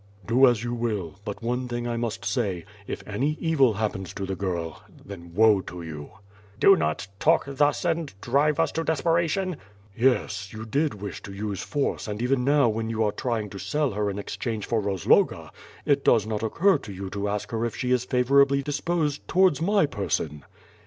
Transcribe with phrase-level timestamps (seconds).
[0.25, 4.15] "Do as you will, but one thing I must say, if any evil hap pens
[4.15, 6.09] to the girl— then woe to you!"
[6.59, 9.57] "Do not talk thus and drive us to desperation."
[9.95, 13.59] "Yes, you did wish to use force and even now when you are trying to
[13.59, 15.51] sell her in exchange for Rozloga,
[15.85, 19.61] it does not occur to you to ask her if she is favorably disposed towards
[19.61, 20.43] my person."